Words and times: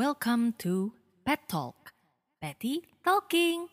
Welcome 0.00 0.56
to 0.64 0.96
Pet 1.28 1.44
Talk. 1.44 1.92
Patty 2.40 2.80
Talking. 3.04 3.68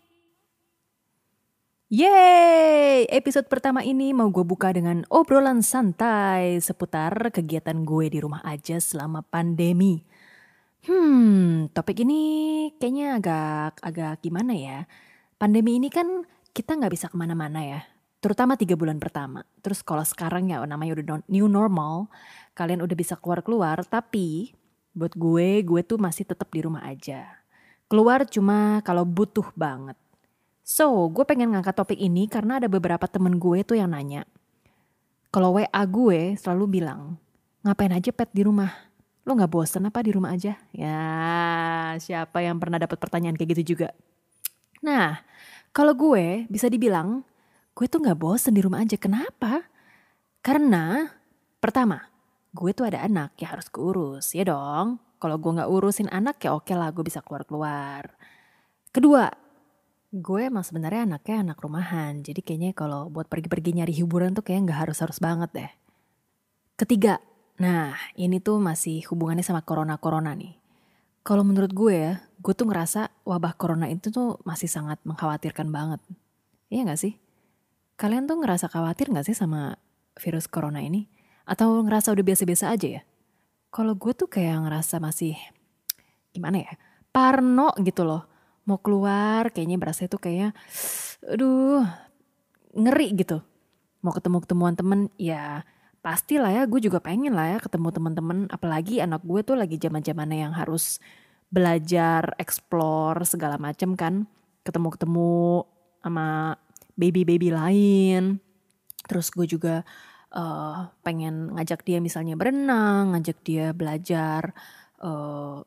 Yeay! 1.87 3.07
Episode 3.07 3.47
pertama 3.47 3.79
ini 3.79 4.11
mau 4.11 4.27
gue 4.27 4.43
buka 4.43 4.75
dengan 4.75 5.07
obrolan 5.07 5.63
santai 5.63 6.59
seputar 6.59 7.31
kegiatan 7.31 7.79
gue 7.87 8.11
di 8.11 8.19
rumah 8.19 8.43
aja 8.43 8.75
selama 8.75 9.23
pandemi. 9.23 10.03
Hmm, 10.83 11.71
topik 11.71 12.03
ini 12.03 12.19
kayaknya 12.75 13.23
agak 13.23 13.79
agak 13.79 14.19
gimana 14.19 14.51
ya? 14.51 14.83
Pandemi 15.39 15.79
ini 15.79 15.87
kan 15.87 16.27
kita 16.51 16.75
nggak 16.75 16.91
bisa 16.91 17.07
ke 17.07 17.15
mana-mana 17.15 17.63
ya, 17.63 17.87
terutama 18.19 18.59
tiga 18.59 18.75
bulan 18.75 18.99
pertama. 18.99 19.47
Terus 19.63 19.79
kalau 19.79 20.03
sekarang 20.03 20.51
ya 20.51 20.59
namanya 20.67 20.91
udah 20.91 21.23
new 21.31 21.47
normal, 21.47 22.11
kalian 22.51 22.83
udah 22.83 22.99
bisa 22.99 23.15
keluar-keluar, 23.15 23.79
tapi 23.87 24.51
buat 24.97 25.13
gue, 25.13 25.61
gue 25.61 25.81
tuh 25.85 26.01
masih 26.01 26.25
tetap 26.25 26.49
di 26.49 26.65
rumah 26.65 26.81
aja. 26.81 27.37
Keluar 27.85 28.25
cuma 28.25 28.81
kalau 28.81 29.05
butuh 29.05 29.45
banget. 29.53 29.95
So, 30.65 31.07
gue 31.07 31.23
pengen 31.23 31.55
ngangkat 31.55 31.77
topik 31.77 31.95
ini 31.95 32.27
karena 32.27 32.59
ada 32.59 32.67
beberapa 32.67 33.07
temen 33.07 33.39
gue 33.39 33.63
tuh 33.63 33.79
yang 33.79 33.93
nanya. 33.95 34.27
Kalau 35.31 35.55
WA 35.55 35.83
gue 35.87 36.35
selalu 36.35 36.81
bilang, 36.81 37.15
ngapain 37.63 37.93
aja 37.93 38.11
pet 38.11 38.27
di 38.35 38.43
rumah? 38.43 38.73
Lo 39.23 39.35
gak 39.37 39.47
bosen 39.47 39.87
apa 39.87 40.03
di 40.03 40.11
rumah 40.11 40.35
aja? 40.35 40.59
Ya, 40.75 40.99
siapa 42.01 42.43
yang 42.43 42.59
pernah 42.59 42.81
dapat 42.81 42.99
pertanyaan 42.99 43.39
kayak 43.39 43.55
gitu 43.55 43.75
juga? 43.75 43.95
Nah, 44.83 45.23
kalau 45.71 45.95
gue 45.95 46.47
bisa 46.51 46.67
dibilang, 46.67 47.23
gue 47.71 47.85
tuh 47.87 48.03
gak 48.03 48.19
bosen 48.19 48.51
di 48.51 48.59
rumah 48.59 48.83
aja. 48.83 48.99
Kenapa? 48.99 49.63
Karena, 50.43 51.11
pertama, 51.63 52.03
gue 52.53 52.71
tuh 52.71 52.87
ada 52.87 53.03
anak 53.03 53.35
ya 53.39 53.55
harus 53.55 53.67
keurus, 53.67 54.31
ya 54.35 54.47
dong. 54.47 55.01
Kalau 55.17 55.41
gue 55.41 55.51
gak 55.57 55.69
urusin 55.69 56.07
anak 56.13 56.37
ya 56.45 56.53
oke 56.53 56.69
lah 56.77 56.93
gue 56.93 57.01
bisa 57.01 57.25
keluar-keluar. 57.25 58.13
Kedua, 58.93 59.29
gue 60.13 60.41
emang 60.45 60.63
sebenarnya 60.63 61.09
anaknya 61.09 61.35
anak 61.43 61.57
rumahan. 61.59 62.21
Jadi 62.21 62.39
kayaknya 62.45 62.71
kalau 62.77 63.09
buat 63.11 63.27
pergi-pergi 63.27 63.81
nyari 63.81 63.93
hiburan 63.93 64.31
tuh 64.37 64.45
kayak 64.45 64.69
nggak 64.69 64.79
harus-harus 64.87 65.17
banget 65.19 65.49
deh. 65.53 65.71
Ketiga, 66.77 67.17
nah 67.57 67.97
ini 68.13 68.37
tuh 68.37 68.61
masih 68.61 69.01
hubungannya 69.09 69.41
sama 69.41 69.65
corona-corona 69.65 70.37
nih. 70.37 70.53
Kalau 71.25 71.43
menurut 71.43 71.73
gue 71.73 71.91
ya, 71.91 72.13
gue 72.39 72.53
tuh 72.55 72.69
ngerasa 72.69 73.25
wabah 73.27 73.57
corona 73.59 73.91
itu 73.91 74.13
tuh 74.13 74.39
masih 74.47 74.69
sangat 74.71 75.01
mengkhawatirkan 75.03 75.67
banget. 75.73 75.99
Iya 76.71 76.87
gak 76.87 77.01
sih? 77.01 77.19
Kalian 77.97 78.29
tuh 78.29 78.39
ngerasa 78.39 78.71
khawatir 78.71 79.09
gak 79.11 79.25
sih 79.27 79.35
sama 79.35 79.75
virus 80.15 80.47
corona 80.47 80.79
ini? 80.79 81.16
Atau 81.47 81.79
ngerasa 81.81 82.11
udah 82.11 82.25
biasa-biasa 82.27 82.75
aja 82.75 82.99
ya? 82.99 83.01
Kalau 83.71 83.95
gue 83.95 84.11
tuh 84.11 84.27
kayak 84.27 84.67
ngerasa 84.67 84.99
masih, 84.99 85.39
gimana 86.35 86.67
ya, 86.67 86.73
parno 87.15 87.71
gitu 87.79 88.03
loh. 88.03 88.27
Mau 88.67 88.83
keluar 88.83 89.47
kayaknya 89.55 89.79
berasa 89.79 90.11
itu 90.11 90.19
kayaknya 90.19 90.51
aduh 91.23 91.87
ngeri 92.75 93.15
gitu. 93.15 93.39
Mau 94.03 94.11
ketemu 94.11 94.43
ketemuan 94.43 94.75
temen 94.75 94.99
ya 95.15 95.63
pasti 96.03 96.39
lah 96.39 96.51
ya 96.51 96.63
gue 96.67 96.79
juga 96.79 96.99
pengen 96.99 97.35
lah 97.35 97.55
ya 97.55 97.57
ketemu 97.59 97.91
teman-teman 97.91 98.47
apalagi 98.47 99.03
anak 99.03 99.23
gue 99.27 99.43
tuh 99.43 99.59
lagi 99.59 99.75
zaman 99.75 99.99
zamannya 100.03 100.47
yang 100.47 100.53
harus 100.55 100.99
belajar 101.47 102.35
explore 102.37 103.23
segala 103.23 103.55
macam 103.55 103.95
kan. 103.95 104.27
Ketemu-ketemu 104.67 105.63
sama 106.03 106.59
baby-baby 106.99 107.49
lain. 107.55 108.43
Terus 109.07 109.31
gue 109.31 109.47
juga 109.47 109.87
uh, 110.33 110.91
pengen 111.05 111.53
ngajak 111.55 111.83
dia 111.87 112.03
misalnya 112.03 112.35
berenang 112.35 113.15
ngajak 113.15 113.37
dia 113.43 113.71
belajar 113.71 114.51
uh, 115.03 115.61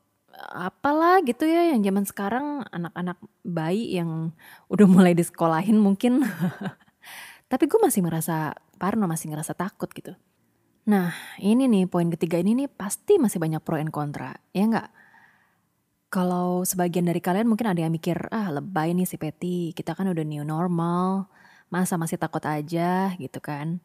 apalah 0.48 1.20
gitu 1.22 1.44
ya 1.44 1.74
yang 1.74 1.84
zaman 1.84 2.04
sekarang 2.08 2.64
anak-anak 2.72 3.18
bayi 3.44 4.00
yang 4.00 4.32
udah 4.72 4.86
mulai 4.88 5.12
disekolahin 5.12 5.76
mungkin. 5.76 6.24
Tapi 7.50 7.66
gue 7.66 7.80
masih 7.82 8.00
merasa 8.00 8.54
parno, 8.78 9.04
masih 9.10 9.28
ngerasa 9.28 9.52
takut 9.58 9.90
gitu. 9.92 10.14
Nah 10.88 11.12
ini 11.42 11.68
nih 11.68 11.84
poin 11.90 12.08
ketiga 12.08 12.40
ini 12.40 12.56
nih 12.64 12.68
pasti 12.70 13.20
masih 13.20 13.42
banyak 13.42 13.60
pro 13.60 13.76
and 13.76 13.92
kontra, 13.92 14.32
ya 14.54 14.64
nggak? 14.64 14.88
Kalau 16.10 16.66
sebagian 16.66 17.06
dari 17.06 17.22
kalian 17.22 17.46
mungkin 17.46 17.70
ada 17.70 17.86
yang 17.86 17.94
mikir, 17.94 18.18
ah 18.34 18.50
lebay 18.50 18.90
nih 18.98 19.06
si 19.06 19.14
Peti, 19.14 19.70
kita 19.70 19.94
kan 19.94 20.10
udah 20.10 20.26
new 20.26 20.42
normal, 20.42 21.30
masa 21.70 21.94
masih 21.94 22.18
takut 22.18 22.42
aja 22.42 23.14
gitu 23.14 23.38
kan. 23.38 23.78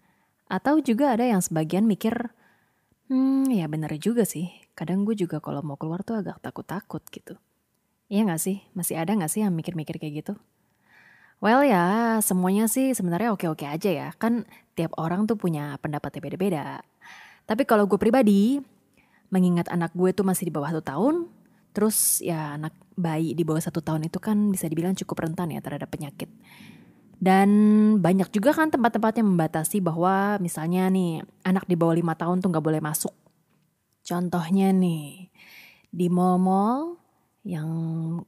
Atau 0.45 0.77
juga 0.81 1.17
ada 1.17 1.25
yang 1.25 1.41
sebagian 1.41 1.89
mikir, 1.89 2.29
hmm 3.09 3.49
ya 3.49 3.65
bener 3.65 3.97
juga 3.97 4.25
sih, 4.25 4.49
kadang 4.77 5.01
gue 5.01 5.17
juga 5.17 5.41
kalau 5.41 5.65
mau 5.65 5.77
keluar 5.77 6.05
tuh 6.05 6.21
agak 6.21 6.37
takut-takut 6.41 7.01
gitu. 7.09 7.33
Iya 8.05 8.29
gak 8.29 8.41
sih? 8.41 8.61
Masih 8.77 9.01
ada 9.01 9.17
gak 9.17 9.33
sih 9.33 9.41
yang 9.41 9.53
mikir-mikir 9.57 9.97
kayak 9.97 10.21
gitu? 10.21 10.33
Well 11.41 11.65
ya, 11.65 12.17
semuanya 12.21 12.69
sih 12.69 12.93
sebenarnya 12.93 13.33
oke-oke 13.33 13.65
aja 13.65 13.89
ya. 13.89 14.07
Kan 14.21 14.45
tiap 14.77 14.93
orang 15.01 15.25
tuh 15.25 15.35
punya 15.35 15.75
pendapatnya 15.81 16.21
beda-beda. 16.21 16.65
Tapi 17.49 17.65
kalau 17.65 17.89
gue 17.89 17.97
pribadi, 17.97 18.61
mengingat 19.33 19.67
anak 19.73 19.91
gue 19.97 20.13
tuh 20.13 20.25
masih 20.25 20.49
di 20.49 20.53
bawah 20.53 20.69
satu 20.69 20.85
tahun, 20.85 21.15
terus 21.73 22.21
ya 22.21 22.55
anak 22.55 22.73
bayi 22.95 23.33
di 23.35 23.43
bawah 23.43 23.59
satu 23.59 23.83
tahun 23.83 24.07
itu 24.07 24.21
kan 24.21 24.53
bisa 24.53 24.69
dibilang 24.69 24.95
cukup 24.95 25.27
rentan 25.27 25.51
ya 25.51 25.59
terhadap 25.59 25.89
penyakit. 25.91 26.29
Dan 27.15 27.49
banyak 28.03 28.29
juga 28.29 28.51
kan 28.51 28.69
tempat-tempat 28.69 29.19
yang 29.19 29.31
membatasi 29.33 29.79
bahwa 29.79 30.35
misalnya 30.43 30.91
nih 30.91 31.23
anak 31.47 31.63
di 31.65 31.75
bawah 31.79 31.95
lima 31.95 32.13
tahun 32.13 32.43
tuh 32.43 32.51
gak 32.51 32.65
boleh 32.65 32.83
masuk 32.83 33.15
Contohnya 34.05 34.69
nih, 34.69 35.33
di 35.89 36.07
mall-mall 36.13 37.01
yang 37.41 37.69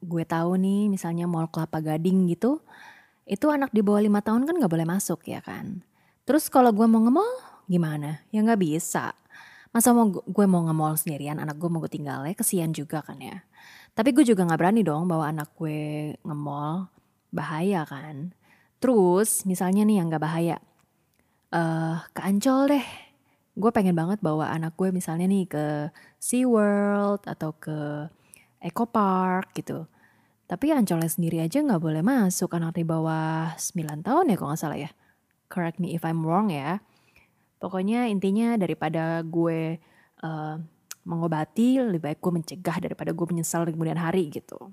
gue 0.02 0.26
tahu 0.26 0.58
nih 0.58 0.90
misalnya 0.90 1.30
mall 1.30 1.54
Kelapa 1.54 1.86
Gading 1.86 2.26
gitu, 2.34 2.66
itu 3.30 3.46
anak 3.54 3.70
di 3.70 3.86
bawah 3.86 4.02
lima 4.02 4.26
tahun 4.26 4.50
kan 4.50 4.58
gak 4.58 4.74
boleh 4.74 4.90
masuk 4.90 5.22
ya 5.30 5.38
kan. 5.38 5.86
Terus 6.26 6.50
kalau 6.50 6.74
gue 6.74 6.90
mau 6.90 6.98
nge-mall 7.06 7.30
gimana? 7.70 8.26
Ya 8.34 8.42
gak 8.42 8.58
bisa. 8.58 9.14
Masa 9.70 9.94
mau 9.94 10.10
gue 10.10 10.46
mau 10.50 10.66
nge-mall 10.66 10.98
sendirian, 10.98 11.38
anak 11.38 11.62
gue 11.62 11.70
mau 11.70 11.78
gue 11.78 11.94
tinggal 11.94 12.26
ya, 12.26 12.34
kesian 12.34 12.74
juga 12.74 13.06
kan 13.06 13.22
ya. 13.22 13.46
Tapi 13.94 14.18
gue 14.18 14.26
juga 14.26 14.50
gak 14.50 14.58
berani 14.58 14.82
dong 14.82 15.06
bawa 15.06 15.30
anak 15.30 15.54
gue 15.62 16.18
nge-mall, 16.26 16.90
bahaya 17.30 17.86
kan. 17.86 18.34
Terus 18.78 19.44
misalnya 19.50 19.84
nih 19.84 20.02
yang 20.02 20.08
gak 20.14 20.24
bahaya, 20.24 20.58
uh, 21.54 22.04
ke 22.14 22.22
Ancol 22.22 22.70
deh 22.72 22.88
gue 23.58 23.72
pengen 23.74 23.98
banget 23.98 24.22
bawa 24.22 24.54
anak 24.54 24.78
gue 24.78 24.94
misalnya 24.94 25.26
nih 25.26 25.50
ke 25.50 25.90
Sea 26.22 26.46
World 26.46 27.26
atau 27.26 27.58
ke 27.58 28.06
Eco 28.62 28.86
Park 28.86 29.58
gitu. 29.58 29.90
Tapi 30.46 30.72
Ancolnya 30.72 31.10
sendiri 31.10 31.42
aja 31.42 31.60
nggak 31.60 31.82
boleh 31.82 32.06
masuk 32.06 32.54
anak 32.54 32.78
di 32.78 32.86
bawah 32.86 33.58
9 33.58 34.06
tahun 34.06 34.30
ya 34.30 34.36
kalau 34.38 34.50
nggak 34.54 34.62
salah 34.62 34.80
ya. 34.80 34.94
Correct 35.50 35.82
me 35.82 35.98
if 35.98 36.06
I'm 36.06 36.22
wrong 36.22 36.54
ya. 36.54 36.80
Pokoknya 37.58 38.06
intinya 38.06 38.54
daripada 38.62 39.26
gue 39.26 39.82
uh, 40.22 40.56
mengobati, 41.02 41.82
lebih 41.82 42.14
baik 42.14 42.20
gue 42.22 42.34
mencegah 42.38 42.78
daripada 42.78 43.10
gue 43.10 43.26
menyesal 43.26 43.66
di 43.66 43.74
kemudian 43.74 43.98
hari 43.98 44.30
gitu. 44.30 44.70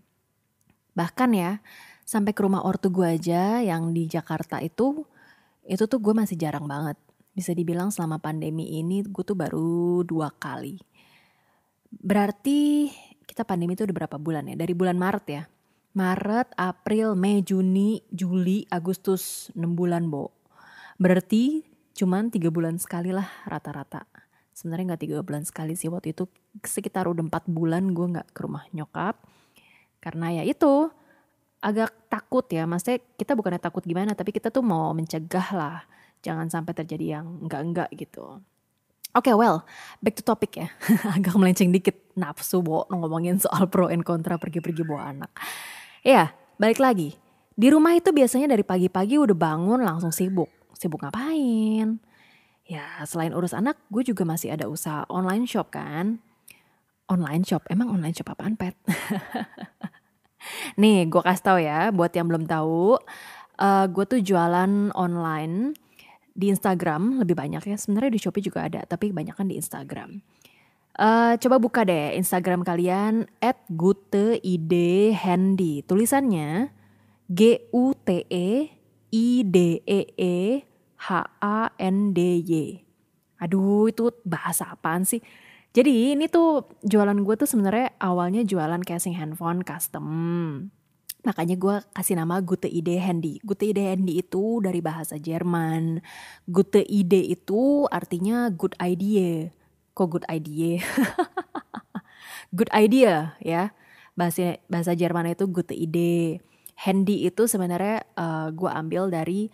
Bahkan 0.93 1.31
ya, 1.33 1.65
sampai 2.05 2.37
ke 2.37 2.41
rumah 2.45 2.63
ortu 2.63 2.93
gue 2.93 3.09
aja 3.09 3.65
yang 3.65 3.91
di 3.97 4.05
Jakarta 4.07 4.61
itu, 4.61 5.05
itu 5.65 5.85
tuh 5.89 5.99
gue 5.99 6.13
masih 6.13 6.37
jarang 6.37 6.69
banget 6.69 7.01
bisa 7.35 7.51
dibilang 7.51 7.91
selama 7.91 8.23
pandemi 8.23 8.79
ini 8.79 9.03
gue 9.03 9.25
tuh 9.27 9.35
baru 9.35 10.07
dua 10.07 10.31
kali. 10.31 10.79
Berarti 11.91 12.89
kita 13.27 13.43
pandemi 13.43 13.75
itu 13.75 13.83
udah 13.83 14.07
berapa 14.07 14.17
bulan 14.23 14.47
ya? 14.47 14.55
Dari 14.55 14.73
bulan 14.73 14.95
Maret 14.95 15.27
ya. 15.27 15.43
Maret, 15.95 16.55
April, 16.59 17.15
Mei, 17.15 17.43
Juni, 17.43 18.03
Juli, 18.11 18.67
Agustus, 18.67 19.55
6 19.55 19.79
bulan, 19.79 20.11
Bo. 20.11 20.35
Berarti 20.99 21.63
cuman 21.95 22.35
tiga 22.35 22.51
bulan 22.51 22.83
sekali 22.83 23.15
lah 23.15 23.27
rata-rata. 23.47 24.03
Sebenarnya 24.55 24.95
nggak 24.95 25.03
tiga 25.03 25.19
bulan 25.23 25.47
sekali 25.47 25.79
sih 25.79 25.91
waktu 25.91 26.15
itu 26.15 26.27
sekitar 26.63 27.07
udah 27.11 27.27
empat 27.27 27.47
bulan 27.51 27.91
gue 27.95 28.07
nggak 28.15 28.31
ke 28.31 28.41
rumah 28.43 28.67
nyokap 28.71 29.19
karena 29.99 30.39
ya 30.39 30.43
itu 30.47 30.91
agak 31.65 31.91
takut 32.13 32.45
ya 32.53 32.69
maksudnya 32.69 33.01
kita 33.17 33.33
bukannya 33.33 33.57
takut 33.57 33.81
gimana 33.81 34.13
tapi 34.13 34.37
kita 34.37 34.53
tuh 34.53 34.61
mau 34.61 34.93
mencegah 34.93 35.49
lah 35.57 35.81
jangan 36.21 36.53
sampai 36.53 36.73
terjadi 36.77 37.21
yang 37.21 37.27
enggak-enggak 37.45 37.93
gitu. 37.97 38.41
Oke, 39.15 39.31
okay, 39.31 39.35
well, 39.39 39.63
back 40.03 40.19
to 40.19 40.27
topic 40.27 40.59
ya. 40.59 40.69
Agak 41.17 41.39
melenceng 41.39 41.71
dikit 41.71 41.95
nafsu 42.19 42.65
bo 42.67 42.83
ngomongin 42.91 43.39
soal 43.39 43.71
pro 43.71 43.87
and 43.87 44.03
kontra 44.03 44.41
pergi-pergi 44.43 44.83
bawa 44.83 45.15
anak. 45.15 45.31
Ya, 46.03 46.35
balik 46.59 46.83
lagi. 46.83 47.15
Di 47.55 47.71
rumah 47.71 47.95
itu 47.95 48.11
biasanya 48.11 48.51
dari 48.51 48.67
pagi-pagi 48.67 49.15
udah 49.15 49.37
bangun 49.39 49.87
langsung 49.87 50.11
sibuk. 50.11 50.51
Sibuk 50.75 50.99
ngapain? 51.07 52.03
Ya, 52.67 53.07
selain 53.07 53.31
urus 53.31 53.55
anak, 53.55 53.79
gue 53.87 54.03
juga 54.03 54.27
masih 54.27 54.51
ada 54.51 54.67
usaha 54.67 55.07
online 55.07 55.47
shop 55.47 55.71
kan. 55.71 56.19
Online 57.07 57.47
shop, 57.47 57.71
emang 57.71 57.95
online 57.95 58.19
shop 58.19 58.35
apaan 58.35 58.59
pet? 58.59 58.75
Nih, 60.81 61.07
gue 61.09 61.23
kasih 61.23 61.45
tau 61.45 61.59
ya, 61.61 61.91
buat 61.95 62.13
yang 62.15 62.27
belum 62.31 62.45
tahu, 62.49 62.99
uh, 63.61 63.87
gue 63.89 64.05
tuh 64.07 64.21
jualan 64.21 64.93
online 64.95 65.75
di 66.35 66.51
Instagram 66.51 67.23
lebih 67.23 67.39
banyak 67.39 67.63
ya 67.63 67.77
sebenarnya 67.79 68.11
di 68.11 68.19
Shopee 68.19 68.43
juga 68.43 68.67
ada 68.67 68.83
tapi 68.83 69.15
banyak 69.15 69.39
kan 69.39 69.47
di 69.47 69.55
Instagram 69.55 70.19
Uh, 70.95 71.35
coba 71.43 71.59
buka 71.59 71.83
deh 71.83 72.15
Instagram 72.15 72.63
kalian 72.63 73.27
at 73.43 73.59
guteidhandy. 73.67 75.83
Tulisannya 75.83 76.71
G 77.27 77.67
U 77.75 77.99
T 77.99 78.23
E 78.31 78.71
I 79.11 79.27
D 79.43 79.83
E 79.83 80.01
E 80.15 80.63
H 80.95 81.09
A 81.43 81.75
N 81.83 82.15
D 82.15 82.39
Y. 82.47 82.79
Aduh 83.43 83.91
itu 83.91 84.15
bahasa 84.23 84.71
apaan 84.71 85.03
sih? 85.03 85.19
Jadi 85.75 86.15
ini 86.15 86.31
tuh 86.31 86.71
jualan 86.87 87.19
gue 87.19 87.35
tuh 87.35 87.51
sebenarnya 87.51 87.99
awalnya 87.99 88.47
jualan 88.47 88.79
casing 88.87 89.19
handphone 89.19 89.67
custom. 89.67 90.07
Makanya 91.27 91.59
gue 91.59 91.77
kasih 91.91 92.15
nama 92.15 92.39
Gute 92.39 92.71
Ide 92.71 92.95
Handy. 93.03 93.43
Gute 93.43 93.75
Ide 93.75 93.83
Handy 93.91 94.23
itu 94.23 94.63
dari 94.63 94.79
bahasa 94.79 95.19
Jerman. 95.19 95.99
Gute 96.47 96.87
Ide 96.87 97.27
itu 97.27 97.91
artinya 97.91 98.47
good 98.55 98.79
idea 98.79 99.51
kok 99.95 100.11
good 100.11 100.27
idea 100.27 100.83
good 102.57 102.69
idea 102.75 103.39
ya 103.39 103.71
bahasa 104.19 104.59
bahasa 104.67 104.93
Jerman 104.99 105.31
itu 105.31 105.47
good 105.47 105.71
ide 105.71 106.43
handy 106.75 107.23
itu 107.31 107.47
sebenarnya 107.47 108.03
uh, 108.19 108.23
eh, 108.23 108.49
gue 108.51 108.71
ambil 108.71 109.09
dari 109.09 109.47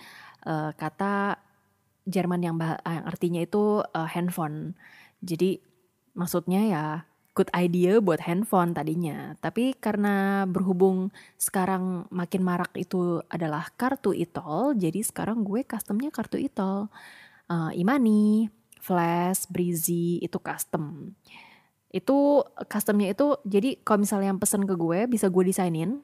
uh, 0.48 0.72
kata 0.72 1.36
Jerman 2.08 2.40
yang, 2.40 2.56
bah 2.56 2.80
yang 2.88 3.04
artinya 3.04 3.44
itu 3.44 3.84
uh, 3.84 4.08
handphone 4.08 4.72
jadi 5.20 5.60
maksudnya 6.14 6.62
ya 6.66 6.84
good 7.34 7.50
idea 7.54 8.02
buat 8.02 8.20
handphone 8.26 8.74
tadinya 8.74 9.38
tapi 9.38 9.72
karena 9.78 10.44
berhubung 10.50 11.14
sekarang 11.38 12.10
makin 12.10 12.42
marak 12.42 12.74
itu 12.74 13.22
adalah 13.30 13.70
kartu 13.78 14.10
itol 14.10 14.74
jadi 14.74 15.00
sekarang 15.00 15.46
gue 15.46 15.62
customnya 15.62 16.10
kartu 16.10 16.36
itol 16.42 16.90
uh, 17.50 17.70
imani 17.74 18.50
Flash, 18.80 19.46
Breezy 19.52 20.18
itu 20.24 20.40
custom. 20.40 21.12
Itu 21.92 22.48
customnya 22.66 23.12
itu 23.12 23.36
jadi 23.44 23.76
kalau 23.84 24.02
misalnya 24.02 24.32
yang 24.32 24.40
pesen 24.40 24.64
ke 24.64 24.74
gue 24.74 25.04
bisa 25.06 25.28
gue 25.28 25.44
desainin 25.44 26.00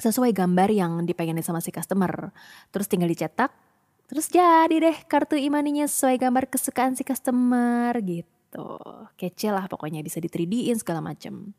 sesuai 0.00 0.34
gambar 0.34 0.68
yang 0.74 0.92
dipengenin 1.06 1.46
sama 1.46 1.62
si 1.62 1.70
customer. 1.70 2.34
Terus 2.74 2.90
tinggal 2.90 3.08
dicetak, 3.08 3.54
terus 4.10 4.26
jadi 4.26 4.74
deh 4.74 4.96
kartu 5.06 5.38
imaninya 5.38 5.86
sesuai 5.86 6.18
gambar 6.18 6.50
kesukaan 6.50 6.98
si 6.98 7.06
customer 7.06 7.94
gitu. 8.02 8.39
Kece 9.14 9.54
lah 9.54 9.70
pokoknya 9.70 10.02
bisa 10.02 10.18
di 10.18 10.26
3D-in 10.26 10.78
segala 10.80 11.04
macem. 11.04 11.54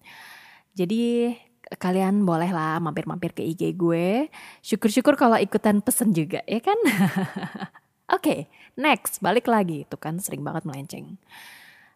Jadi 0.76 1.32
kalian 1.80 2.28
boleh 2.28 2.52
lah 2.52 2.82
mampir-mampir 2.84 3.32
ke 3.32 3.44
IG 3.46 3.80
gue. 3.80 4.28
Syukur-syukur 4.60 5.16
kalau 5.16 5.40
ikutan 5.40 5.80
pesen 5.80 6.12
juga 6.12 6.44
ya 6.44 6.60
kan. 6.60 6.76
Oke, 8.12 8.28
okay, 8.28 8.40
next 8.76 9.24
balik 9.24 9.48
lagi. 9.48 9.88
Itu 9.88 9.96
kan 9.96 10.20
sering 10.20 10.44
banget 10.44 10.68
melenceng. 10.68 11.16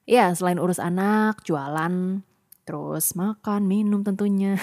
Ya, 0.07 0.31
selain 0.31 0.62
urus 0.62 0.80
anak, 0.80 1.44
jualan, 1.44 2.24
terus 2.63 3.18
makan, 3.19 3.68
minum 3.68 4.00
tentunya. 4.06 4.56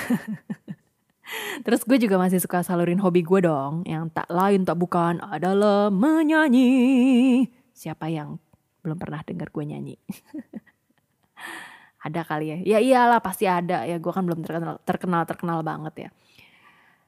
terus 1.67 1.85
gue 1.85 1.99
juga 2.01 2.17
masih 2.17 2.41
suka 2.41 2.65
salurin 2.65 3.03
hobi 3.03 3.21
gue 3.21 3.45
dong, 3.45 3.85
yang 3.85 4.09
tak 4.09 4.31
lain 4.33 4.65
tak 4.65 4.79
bukan 4.81 5.21
adalah 5.21 5.93
menyanyi. 5.93 6.71
Siapa 7.75 8.09
yang 8.09 8.42
belum 8.83 8.99
pernah 8.99 9.23
dengar 9.23 9.49
gue 9.49 9.65
nyanyi? 9.65 9.97
ada 12.07 12.21
kali 12.27 12.47
ya? 12.51 12.59
Ya 12.77 12.79
iyalah 12.83 13.23
pasti 13.23 13.47
ada 13.47 13.87
ya. 13.87 13.97
Gue 14.03 14.11
kan 14.11 14.27
belum 14.27 14.43
terkenal 14.43 14.77
terkenal 14.83 15.23
terkenal 15.23 15.59
banget 15.63 15.95
ya. 15.97 16.11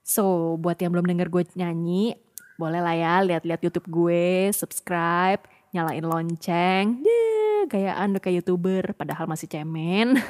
So 0.07 0.55
buat 0.61 0.79
yang 0.79 0.95
belum 0.95 1.11
dengar 1.11 1.29
gue 1.33 1.43
nyanyi, 1.59 2.15
boleh 2.55 2.81
lah 2.81 2.95
ya 2.95 3.15
lihat-lihat 3.27 3.61
YouTube 3.67 3.91
gue, 3.91 4.55
subscribe, 4.55 5.43
nyalain 5.75 6.07
lonceng. 6.07 7.03
Deh, 7.03 7.67
gayaan 7.67 8.15
kayak 8.23 8.45
YouTuber 8.45 8.95
padahal 8.95 9.27
masih 9.27 9.51
cemen. 9.51 10.21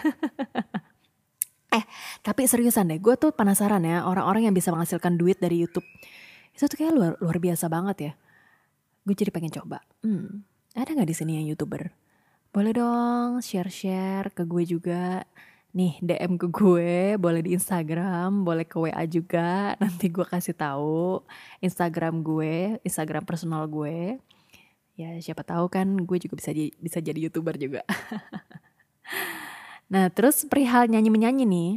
eh, 1.77 1.85
tapi 2.25 2.49
seriusan 2.49 2.89
deh, 2.89 3.03
gue 3.03 3.15
tuh 3.21 3.35
penasaran 3.37 3.85
ya 3.85 4.09
orang-orang 4.09 4.49
yang 4.49 4.55
bisa 4.57 4.73
menghasilkan 4.73 5.21
duit 5.21 5.37
dari 5.43 5.61
YouTube. 5.61 5.85
Itu 6.55 6.71
tuh 6.71 6.79
kayak 6.81 6.95
luar 6.95 7.13
luar 7.21 7.37
biasa 7.43 7.69
banget 7.69 7.97
ya. 7.99 8.13
Gue 9.05 9.13
jadi 9.19 9.29
pengen 9.35 9.53
coba. 9.53 9.85
Hmm, 10.01 10.47
ada 10.75 10.91
nggak 10.91 11.07
di 11.07 11.17
sini 11.17 11.33
yang 11.39 11.55
YouTuber? 11.55 11.87
Boleh 12.51 12.73
dong 12.75 13.39
share-share 13.39 14.35
ke 14.35 14.43
gue 14.43 14.67
juga 14.67 15.23
nih 15.75 15.99
DM 15.99 16.39
ke 16.39 16.47
gue, 16.51 17.19
boleh 17.19 17.43
di 17.43 17.55
Instagram, 17.55 18.47
boleh 18.47 18.67
ke 18.67 18.79
WA 18.79 19.03
juga. 19.07 19.75
Nanti 19.83 20.11
gue 20.11 20.27
kasih 20.27 20.55
tahu 20.55 21.23
Instagram 21.63 22.23
gue, 22.27 22.79
Instagram 22.83 23.23
personal 23.23 23.67
gue. 23.71 24.19
Ya 24.95 25.15
siapa 25.19 25.43
tahu 25.43 25.67
kan 25.71 25.87
gue 25.95 26.19
juga 26.19 26.39
bisa 26.39 26.51
bisa 26.55 26.99
jadi 27.03 27.19
youtuber 27.19 27.55
juga. 27.59 27.83
nah 29.93 30.11
terus 30.11 30.47
perihal 30.47 30.91
nyanyi 30.91 31.11
menyanyi 31.11 31.45
nih, 31.47 31.73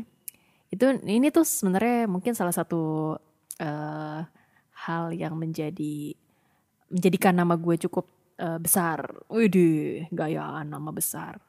itu 0.73 0.85
ini 1.05 1.29
tuh 1.29 1.45
sebenarnya 1.45 2.09
mungkin 2.09 2.33
salah 2.37 2.53
satu 2.53 3.13
uh, 3.61 4.21
hal 4.85 5.03
yang 5.13 5.33
menjadi 5.37 6.13
menjadikan 6.93 7.33
nama 7.33 7.57
gue 7.57 7.75
cukup 7.89 8.16
uh, 8.41 8.59
besar. 8.61 9.03
Widih, 9.29 10.09
gayaan 10.13 10.69
nama 10.69 10.89
besar. 10.93 11.41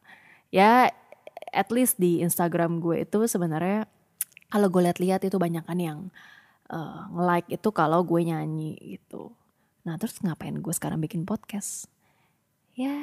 Ya 0.48 0.92
at 1.52 1.68
least 1.72 1.96
di 1.96 2.20
Instagram 2.20 2.80
gue 2.80 3.04
itu 3.04 3.24
sebenarnya 3.24 3.88
kalau 4.48 4.72
gue 4.72 4.80
lihat-lihat 4.84 5.24
itu 5.28 5.36
banyak 5.36 5.64
kan 5.64 5.78
yang 5.80 5.98
uh, 6.72 7.08
nge-like 7.12 7.48
itu 7.52 7.68
kalau 7.72 8.00
gue 8.04 8.20
nyanyi 8.24 8.76
gitu. 8.96 9.32
Nah 9.84 9.96
terus 10.00 10.20
ngapain 10.20 10.56
gue 10.56 10.74
sekarang 10.74 11.00
bikin 11.00 11.28
podcast? 11.28 11.88
Ya 12.76 12.96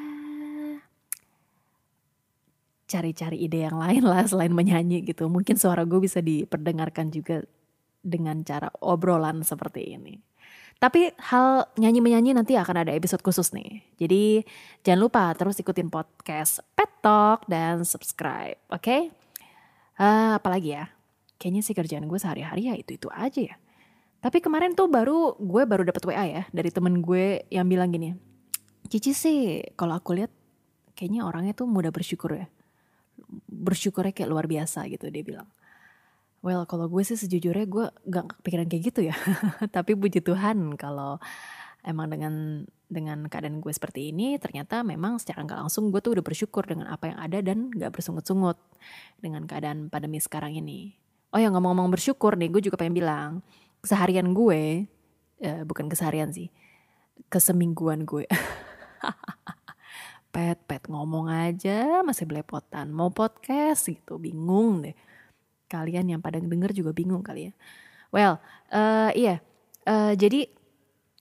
cari-cari 2.85 3.41
ide 3.41 3.65
yang 3.65 3.81
lain 3.81 4.05
lah 4.05 4.23
selain 4.29 4.53
menyanyi 4.53 5.01
gitu. 5.05 5.25
Mungkin 5.25 5.57
suara 5.57 5.83
gue 5.83 5.97
bisa 5.97 6.21
diperdengarkan 6.21 7.09
juga 7.09 7.41
dengan 8.05 8.45
cara 8.45 8.69
obrolan 8.79 9.41
seperti 9.41 9.97
ini. 9.97 10.15
Tapi 10.75 11.16
hal 11.31 11.72
nyanyi-menyanyi 11.80 12.36
nanti 12.36 12.60
akan 12.60 12.86
ada 12.86 12.92
episode 12.92 13.24
khusus 13.24 13.56
nih. 13.56 13.81
Jadi 13.95 14.44
jangan 14.83 15.00
lupa 15.07 15.24
terus 15.33 15.56
ikutin 15.57 15.88
podcast 15.88 16.62
Pet 16.75 16.92
Talk 17.00 17.48
dan 17.48 17.88
subscribe, 17.88 18.60
oke? 18.69 18.83
Okay? 18.83 19.01
Uh, 19.95 20.04
eh, 20.04 20.31
apalagi 20.38 20.75
ya? 20.75 20.92
Kayaknya 21.39 21.62
sih 21.63 21.75
kerjaan 21.75 22.06
gue 22.06 22.19
sehari-hari 22.19 22.68
ya 22.68 22.75
itu-itu 22.75 23.07
aja 23.12 23.56
ya. 23.56 23.56
Tapi 24.19 24.42
kemarin 24.44 24.75
tuh 24.75 24.92
baru 24.92 25.38
gue 25.39 25.63
baru 25.63 25.86
dapat 25.88 26.04
WA 26.10 26.25
ya 26.27 26.44
dari 26.51 26.74
temen 26.74 27.00
gue 27.00 27.45
yang 27.54 27.70
bilang 27.70 27.94
gini, 27.94 28.17
Cici 28.86 29.17
sih 29.17 29.65
kalau 29.74 29.98
aku 29.98 30.13
lihat 30.13 30.29
kayaknya 30.94 31.25
orangnya 31.25 31.58
tuh 31.58 31.65
mudah 31.65 31.89
bersyukur 31.89 32.38
ya. 32.38 32.48
Bersyukurnya 33.50 34.13
kayak 34.13 34.29
luar 34.29 34.46
biasa 34.46 34.86
gitu 34.91 35.10
dia 35.10 35.25
bilang. 35.25 35.50
Well, 36.45 36.69
kalau 36.69 36.85
gue 36.85 37.01
sih 37.01 37.17
sejujurnya 37.17 37.65
gue 37.65 37.85
gak 38.05 38.37
kepikiran 38.37 38.69
kayak 38.69 38.83
gitu 38.93 39.01
ya. 39.09 39.17
Tapi 39.75 39.97
puji 39.97 40.21
Tuhan 40.21 40.77
kalau 40.77 41.17
emang 41.81 42.05
dengan 42.05 42.61
dengan 42.85 43.25
keadaan 43.25 43.65
gue 43.65 43.73
seperti 43.73 44.13
ini, 44.13 44.37
ternyata 44.37 44.85
memang 44.85 45.17
secara 45.17 45.41
nggak 45.41 45.65
langsung 45.65 45.89
gue 45.89 45.97
tuh 46.05 46.13
udah 46.13 46.21
bersyukur 46.21 46.61
dengan 46.69 46.93
apa 46.93 47.09
yang 47.09 47.17
ada 47.17 47.41
dan 47.41 47.73
gak 47.73 47.97
bersungut-sungut 47.97 48.61
dengan 49.17 49.49
keadaan 49.49 49.89
pandemi 49.89 50.21
sekarang 50.21 50.53
ini. 50.53 50.93
Oh 51.33 51.41
ya 51.41 51.49
ngomong-ngomong 51.49 51.89
bersyukur 51.89 52.37
nih, 52.37 52.53
gue 52.53 52.69
juga 52.69 52.77
pengen 52.77 52.93
bilang 52.93 53.31
keseharian 53.81 54.29
gue, 54.37 54.85
eh, 55.41 55.61
bukan 55.65 55.89
keseharian 55.89 56.29
sih, 56.29 56.53
kesemingguan 57.25 58.05
gue. 58.05 58.29
pet, 60.33 60.61
pet 60.69 60.85
ngomong 60.85 61.25
aja 61.25 62.05
masih 62.05 62.29
belepotan, 62.29 62.93
mau 62.93 63.09
podcast 63.09 63.89
gitu, 63.89 64.21
bingung 64.21 64.85
deh 64.85 64.93
kalian 65.67 66.12
yang 66.12 66.22
pada 66.22 66.38
denger 66.41 66.72
juga 66.72 66.91
bingung 66.95 67.25
kali 67.25 67.50
ya. 67.50 67.53
Well, 68.13 68.39
uh, 68.72 69.12
iya. 69.12 69.43
Uh, 69.86 70.17
jadi 70.17 70.50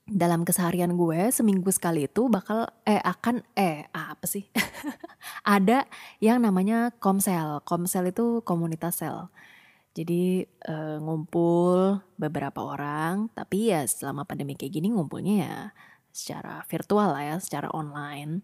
dalam 0.05 0.45
keseharian 0.45 1.01
gue 1.01 1.33
seminggu 1.33 1.73
sekali 1.73 2.05
itu 2.05 2.29
bakal 2.29 2.69
eh 2.85 3.01
akan 3.01 3.41
eh 3.57 3.89
apa 3.91 4.25
sih? 4.29 4.45
Ada 5.57 5.89
yang 6.21 6.45
namanya 6.45 6.93
komsel. 7.01 7.65
Komsel 7.65 8.13
itu 8.13 8.45
komunitas 8.45 9.01
sel. 9.01 9.33
Jadi 9.95 10.45
uh, 10.69 10.99
ngumpul 11.01 12.03
beberapa 12.19 12.67
orang, 12.67 13.31
tapi 13.31 13.71
ya 13.71 13.87
selama 13.87 14.27
pandemi 14.27 14.59
kayak 14.59 14.75
gini 14.75 14.91
ngumpulnya 14.91 15.35
ya 15.47 15.57
secara 16.11 16.67
virtual 16.67 17.15
lah 17.15 17.23
ya, 17.23 17.37
secara 17.39 17.71
online. 17.71 18.43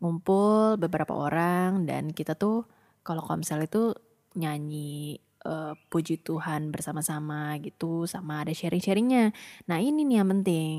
Ngumpul 0.00 0.78
beberapa 0.78 1.12
orang 1.18 1.84
dan 1.84 2.14
kita 2.14 2.38
tuh 2.38 2.64
kalau 3.02 3.22
komsel 3.26 3.66
itu 3.66 3.94
nyanyi 4.36 5.18
uh, 5.42 5.72
puji 5.88 6.20
Tuhan 6.20 6.68
bersama-sama 6.68 7.56
gitu 7.64 8.04
sama 8.04 8.44
ada 8.44 8.52
sharing-sharingnya. 8.52 9.32
Nah 9.70 9.78
ini 9.80 10.04
nih 10.04 10.22
yang 10.22 10.30
penting. 10.38 10.78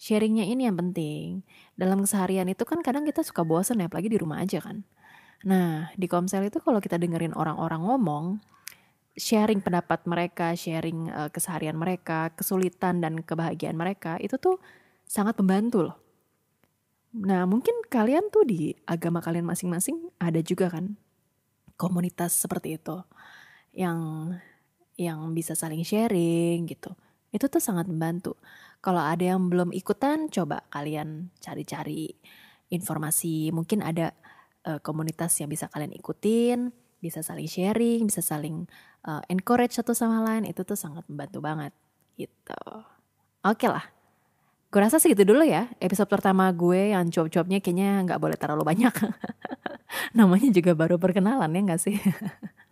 Sharingnya 0.00 0.44
ini 0.44 0.68
yang 0.68 0.76
penting. 0.76 1.44
Dalam 1.76 2.04
keseharian 2.04 2.48
itu 2.48 2.64
kan 2.64 2.80
kadang 2.80 3.04
kita 3.08 3.24
suka 3.24 3.44
bosan 3.44 3.80
ya, 3.80 3.88
apalagi 3.88 4.12
di 4.12 4.18
rumah 4.20 4.40
aja 4.40 4.60
kan. 4.60 4.84
Nah 5.44 5.92
di 5.96 6.06
komsel 6.08 6.48
itu 6.48 6.60
kalau 6.60 6.80
kita 6.80 7.00
dengerin 7.00 7.32
orang-orang 7.32 7.80
ngomong, 7.84 8.24
sharing 9.16 9.60
pendapat 9.60 10.04
mereka, 10.08 10.52
sharing 10.56 11.08
uh, 11.12 11.28
keseharian 11.28 11.76
mereka, 11.76 12.32
kesulitan 12.36 13.00
dan 13.00 13.20
kebahagiaan 13.20 13.76
mereka, 13.76 14.16
itu 14.20 14.36
tuh 14.36 14.60
sangat 15.04 15.36
membantu 15.40 15.90
loh. 15.90 15.96
Nah, 17.10 17.42
mungkin 17.42 17.74
kalian 17.90 18.30
tuh 18.30 18.46
di 18.46 18.70
agama 18.86 19.18
kalian 19.18 19.42
masing-masing 19.42 20.14
ada 20.22 20.38
juga 20.46 20.70
kan 20.70 20.94
komunitas 21.80 22.36
seperti 22.36 22.76
itu 22.76 23.00
yang 23.72 24.32
yang 25.00 25.32
bisa 25.32 25.56
saling 25.56 25.80
sharing 25.80 26.68
gitu. 26.68 26.92
Itu 27.32 27.48
tuh 27.48 27.64
sangat 27.64 27.88
membantu. 27.88 28.36
Kalau 28.84 29.00
ada 29.00 29.24
yang 29.24 29.48
belum 29.48 29.72
ikutan, 29.72 30.28
coba 30.28 30.68
kalian 30.68 31.32
cari-cari 31.40 32.12
informasi. 32.68 33.48
Mungkin 33.48 33.80
ada 33.80 34.12
uh, 34.68 34.76
komunitas 34.84 35.32
yang 35.40 35.48
bisa 35.48 35.72
kalian 35.72 35.96
ikutin, 35.96 36.68
bisa 37.00 37.24
saling 37.24 37.48
sharing, 37.48 38.04
bisa 38.04 38.20
saling 38.20 38.68
uh, 39.08 39.24
encourage 39.32 39.72
satu 39.72 39.96
sama 39.96 40.20
lain. 40.20 40.44
Itu 40.44 40.68
tuh 40.68 40.76
sangat 40.76 41.08
membantu 41.08 41.40
banget 41.40 41.72
gitu. 42.20 42.60
Oke 43.40 43.64
okay 43.64 43.70
lah, 43.72 43.88
Gue 44.70 44.86
rasa 44.86 45.02
segitu 45.02 45.26
dulu 45.26 45.42
ya 45.42 45.66
episode 45.82 46.06
pertama 46.06 46.46
gue 46.54 46.94
yang 46.94 47.10
cuap-cuapnya 47.10 47.58
kayaknya 47.58 48.06
nggak 48.06 48.22
boleh 48.22 48.38
terlalu 48.38 48.62
banyak. 48.62 48.94
Namanya 50.18 50.50
juga 50.54 50.72
baru 50.76 50.96
perkenalan 50.96 51.50
ya 51.50 51.60
nggak 51.60 51.82
sih? 51.82 51.96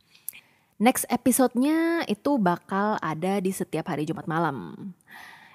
Next 0.85 1.07
episodenya 1.11 2.07
itu 2.07 2.39
bakal 2.39 3.03
ada 3.03 3.43
di 3.43 3.51
setiap 3.51 3.91
hari 3.91 4.07
Jumat 4.07 4.31
malam. 4.31 4.91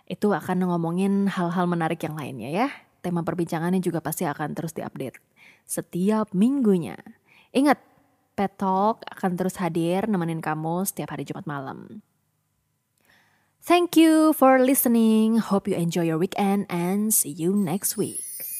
Itu 0.03 0.35
akan 0.35 0.67
ngomongin 0.67 1.31
hal-hal 1.31 1.63
menarik 1.63 2.03
yang 2.03 2.19
lainnya 2.19 2.51
ya. 2.51 2.67
Tema 2.99 3.23
perbincangannya 3.23 3.79
juga 3.79 4.03
pasti 4.03 4.27
akan 4.27 4.51
terus 4.51 4.75
diupdate 4.75 5.19
setiap 5.63 6.31
minggunya. 6.35 6.99
Ingat, 7.55 7.79
Pet 8.33 8.53
Talk 8.57 9.05
akan 9.07 9.31
terus 9.37 9.61
hadir 9.61 10.09
nemenin 10.09 10.41
kamu 10.41 10.89
setiap 10.89 11.13
hari 11.13 11.23
Jumat 11.23 11.45
malam. 11.45 12.01
Thank 13.63 13.95
you 13.95 14.35
for 14.35 14.59
listening. 14.59 15.39
Hope 15.39 15.71
you 15.71 15.77
enjoy 15.79 16.03
your 16.03 16.19
weekend 16.19 16.67
and 16.67 17.15
see 17.15 17.31
you 17.31 17.55
next 17.55 17.95
week. 17.95 18.52